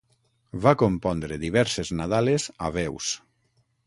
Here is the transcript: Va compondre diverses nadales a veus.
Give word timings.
Va 0.61 0.71
compondre 0.83 1.37
diverses 1.43 1.91
nadales 1.99 2.47
a 2.69 2.73
veus. 2.79 3.11